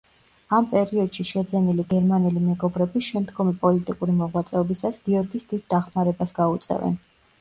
[0.59, 6.99] ამ პერიოდში შეძენილი გერმანელი მეგობრები შემდგომი პოლიტიკური მოღვაწეობისას გიორგის დიდ დახმარებას გაუწევენ.